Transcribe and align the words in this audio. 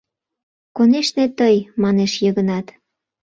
—Конешне, 0.77 1.25
тый!— 1.37 1.55
манеш 1.83 2.13
Йыгнат. 2.23 2.67